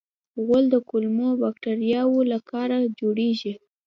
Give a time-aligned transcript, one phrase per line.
[0.45, 3.53] غول د کولمو باکتریاوو له کاره جوړېږي.